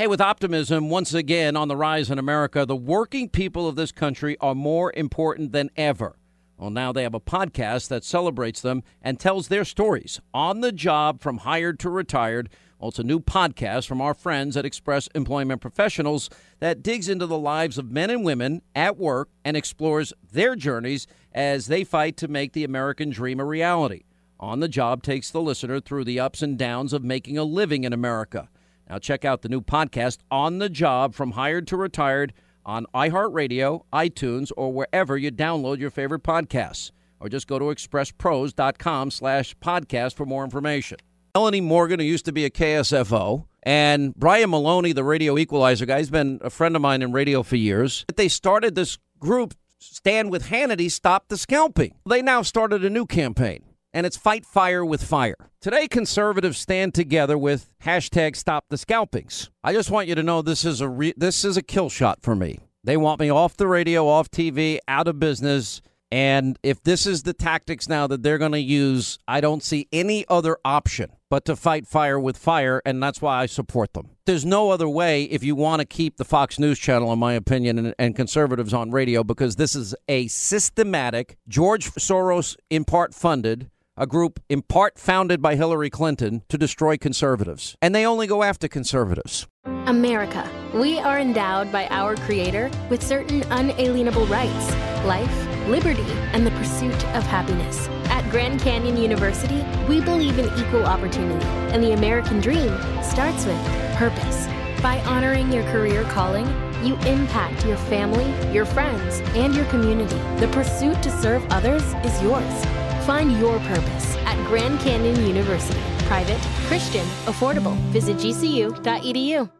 Hey, 0.00 0.06
with 0.06 0.20
optimism 0.20 0.90
once 0.90 1.12
again 1.12 1.56
on 1.56 1.66
the 1.66 1.74
rise 1.74 2.08
in 2.08 2.20
America, 2.20 2.64
the 2.64 2.76
working 2.76 3.28
people 3.28 3.66
of 3.66 3.74
this 3.74 3.90
country 3.90 4.36
are 4.40 4.54
more 4.54 4.92
important 4.92 5.50
than 5.50 5.70
ever. 5.76 6.14
Well, 6.56 6.70
now 6.70 6.92
they 6.92 7.02
have 7.02 7.14
a 7.14 7.20
podcast 7.20 7.88
that 7.88 8.04
celebrates 8.04 8.60
them 8.60 8.84
and 9.02 9.18
tells 9.18 9.48
their 9.48 9.64
stories 9.64 10.20
on 10.32 10.60
the 10.60 10.70
job 10.70 11.20
from 11.20 11.38
hired 11.38 11.80
to 11.80 11.90
retired. 11.90 12.48
Well, 12.78 12.90
it's 12.90 13.00
a 13.00 13.02
new 13.02 13.18
podcast 13.18 13.88
from 13.88 14.00
our 14.00 14.14
friends 14.14 14.56
at 14.56 14.64
Express 14.64 15.08
Employment 15.16 15.60
Professionals 15.60 16.30
that 16.60 16.84
digs 16.84 17.08
into 17.08 17.26
the 17.26 17.36
lives 17.36 17.76
of 17.76 17.90
men 17.90 18.08
and 18.08 18.24
women 18.24 18.62
at 18.76 18.98
work 18.98 19.30
and 19.44 19.56
explores 19.56 20.12
their 20.30 20.54
journeys 20.54 21.08
as 21.32 21.66
they 21.66 21.82
fight 21.82 22.16
to 22.18 22.28
make 22.28 22.52
the 22.52 22.62
American 22.62 23.10
dream 23.10 23.40
a 23.40 23.44
reality. 23.44 24.04
On 24.38 24.60
the 24.60 24.68
Job 24.68 25.02
takes 25.02 25.32
the 25.32 25.42
listener 25.42 25.80
through 25.80 26.04
the 26.04 26.20
ups 26.20 26.40
and 26.40 26.56
downs 26.56 26.92
of 26.92 27.02
making 27.02 27.36
a 27.36 27.42
living 27.42 27.82
in 27.82 27.92
America. 27.92 28.48
Now, 28.88 28.98
check 28.98 29.24
out 29.24 29.42
the 29.42 29.48
new 29.48 29.60
podcast, 29.60 30.18
On 30.30 30.58
the 30.58 30.70
Job 30.70 31.14
From 31.14 31.32
Hired 31.32 31.66
to 31.68 31.76
Retired, 31.76 32.32
on 32.64 32.86
iHeartRadio, 32.94 33.82
iTunes, 33.92 34.50
or 34.56 34.72
wherever 34.72 35.16
you 35.16 35.30
download 35.30 35.78
your 35.78 35.90
favorite 35.90 36.22
podcasts. 36.22 36.90
Or 37.20 37.28
just 37.28 37.46
go 37.48 37.58
to 37.58 37.66
expresspros.com 37.66 39.10
slash 39.10 39.56
podcast 39.56 40.14
for 40.14 40.24
more 40.24 40.44
information. 40.44 40.98
Melanie 41.34 41.60
Morgan, 41.60 42.00
who 42.00 42.06
used 42.06 42.24
to 42.26 42.32
be 42.32 42.44
a 42.44 42.50
KSFO, 42.50 43.44
and 43.62 44.14
Brian 44.14 44.50
Maloney, 44.50 44.92
the 44.92 45.04
radio 45.04 45.36
equalizer 45.36 45.84
guy, 45.84 45.98
he's 45.98 46.10
been 46.10 46.38
a 46.42 46.50
friend 46.50 46.74
of 46.76 46.82
mine 46.82 47.02
in 47.02 47.12
radio 47.12 47.42
for 47.42 47.56
years. 47.56 48.06
They 48.16 48.28
started 48.28 48.74
this 48.74 48.98
group, 49.18 49.54
Stand 49.78 50.30
with 50.30 50.44
Hannity, 50.46 50.90
Stop 50.90 51.28
the 51.28 51.36
Scalping. 51.36 51.94
They 52.08 52.22
now 52.22 52.42
started 52.42 52.84
a 52.84 52.90
new 52.90 53.06
campaign 53.06 53.64
and 53.98 54.06
it's 54.06 54.16
fight 54.16 54.46
fire 54.46 54.84
with 54.84 55.02
fire. 55.02 55.50
Today, 55.60 55.88
conservatives 55.88 56.56
stand 56.56 56.94
together 56.94 57.36
with 57.36 57.68
hashtag 57.82 58.36
stop 58.36 58.66
the 58.70 58.78
scalpings. 58.78 59.50
I 59.64 59.72
just 59.72 59.90
want 59.90 60.06
you 60.06 60.14
to 60.14 60.22
know 60.22 60.40
this 60.40 60.64
is 60.64 60.80
a 60.80 60.88
re- 60.88 61.14
this 61.16 61.44
is 61.44 61.56
a 61.56 61.62
kill 61.62 61.90
shot 61.90 62.20
for 62.22 62.36
me. 62.36 62.60
They 62.84 62.96
want 62.96 63.18
me 63.18 63.28
off 63.28 63.56
the 63.56 63.66
radio, 63.66 64.06
off 64.06 64.30
TV, 64.30 64.78
out 64.86 65.08
of 65.08 65.18
business. 65.18 65.80
And 66.12 66.60
if 66.62 66.80
this 66.84 67.06
is 67.06 67.24
the 67.24 67.32
tactics 67.32 67.88
now 67.88 68.06
that 68.06 68.22
they're 68.22 68.38
going 68.38 68.52
to 68.52 68.60
use, 68.60 69.18
I 69.26 69.40
don't 69.40 69.64
see 69.64 69.88
any 69.92 70.24
other 70.28 70.58
option 70.64 71.10
but 71.28 71.44
to 71.44 71.56
fight 71.56 71.86
fire 71.86 72.18
with 72.18 72.38
fire, 72.38 72.80
and 72.86 73.02
that's 73.02 73.20
why 73.20 73.42
I 73.42 73.46
support 73.46 73.92
them. 73.92 74.10
There's 74.24 74.44
no 74.44 74.70
other 74.70 74.88
way 74.88 75.24
if 75.24 75.42
you 75.42 75.54
want 75.54 75.80
to 75.80 75.86
keep 75.86 76.16
the 76.16 76.24
Fox 76.24 76.58
News 76.58 76.78
channel, 76.78 77.12
in 77.12 77.18
my 77.18 77.34
opinion, 77.34 77.78
and, 77.78 77.94
and 77.98 78.16
conservatives 78.16 78.72
on 78.72 78.90
radio, 78.90 79.22
because 79.22 79.56
this 79.56 79.74
is 79.74 79.94
a 80.08 80.28
systematic, 80.28 81.36
George 81.48 81.90
Soros 81.92 82.56
in 82.70 82.84
part 82.84 83.14
funded, 83.14 83.70
a 83.98 84.06
group 84.06 84.40
in 84.48 84.62
part 84.62 84.98
founded 84.98 85.42
by 85.42 85.56
Hillary 85.56 85.90
Clinton 85.90 86.42
to 86.48 86.56
destroy 86.56 86.96
conservatives. 86.96 87.76
And 87.82 87.94
they 87.94 88.06
only 88.06 88.26
go 88.26 88.42
after 88.42 88.68
conservatives. 88.68 89.46
America. 89.86 90.48
We 90.72 90.98
are 90.98 91.18
endowed 91.18 91.72
by 91.72 91.88
our 91.88 92.14
Creator 92.16 92.70
with 92.88 93.02
certain 93.02 93.42
unalienable 93.50 94.26
rights 94.26 94.72
life, 95.04 95.68
liberty, 95.68 96.10
and 96.32 96.46
the 96.46 96.50
pursuit 96.52 97.04
of 97.14 97.22
happiness. 97.24 97.88
At 98.10 98.28
Grand 98.30 98.60
Canyon 98.60 98.96
University, 98.96 99.64
we 99.88 100.00
believe 100.00 100.38
in 100.38 100.46
equal 100.58 100.84
opportunity, 100.84 101.44
and 101.72 101.82
the 101.82 101.92
American 101.92 102.40
dream 102.40 102.76
starts 103.02 103.46
with 103.46 103.62
purpose. 103.96 104.46
By 104.82 105.00
honoring 105.06 105.52
your 105.52 105.64
career 105.64 106.04
calling, 106.04 106.46
you 106.84 106.96
impact 107.06 107.64
your 107.64 107.76
family, 107.76 108.26
your 108.52 108.64
friends, 108.64 109.20
and 109.34 109.54
your 109.54 109.64
community. 109.66 110.18
The 110.40 110.48
pursuit 110.52 111.02
to 111.02 111.10
serve 111.22 111.44
others 111.50 111.82
is 112.04 112.22
yours. 112.22 112.87
Find 113.08 113.38
your 113.38 113.58
purpose 113.60 114.16
at 114.26 114.36
Grand 114.48 114.80
Canyon 114.80 115.26
University. 115.26 115.80
Private, 116.00 116.38
Christian, 116.66 117.06
affordable. 117.24 117.74
Visit 117.90 118.18
gcu.edu. 118.18 119.50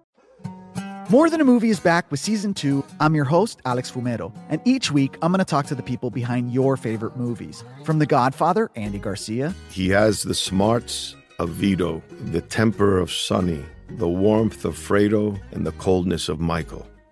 More 1.08 1.30
Than 1.30 1.40
a 1.40 1.44
Movie 1.46 1.70
is 1.70 1.80
back 1.80 2.10
with 2.10 2.20
season 2.20 2.52
two. 2.52 2.84
I'm 3.00 3.14
your 3.14 3.24
host, 3.24 3.62
Alex 3.64 3.90
Fumero, 3.90 4.36
and 4.50 4.60
each 4.66 4.92
week 4.92 5.16
I'm 5.22 5.32
going 5.32 5.38
to 5.38 5.46
talk 5.46 5.64
to 5.68 5.74
the 5.74 5.82
people 5.82 6.10
behind 6.10 6.52
your 6.52 6.76
favorite 6.76 7.16
movies. 7.16 7.64
From 7.84 7.98
The 7.98 8.04
Godfather, 8.04 8.70
Andy 8.76 8.98
Garcia. 8.98 9.54
He 9.70 9.88
has 9.88 10.24
the 10.24 10.34
smarts 10.34 11.16
of 11.38 11.48
Vito, 11.48 12.02
the 12.26 12.42
temper 12.42 12.98
of 12.98 13.10
Sonny, 13.10 13.64
the 13.88 14.10
warmth 14.10 14.66
of 14.66 14.76
Fredo, 14.76 15.40
and 15.52 15.66
the 15.66 15.72
coldness 15.72 16.28
of 16.28 16.38
Michael 16.38 16.86